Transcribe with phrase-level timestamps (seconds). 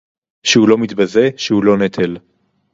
[0.43, 2.17] שהוא לא מתבזה, שהוא לא נטל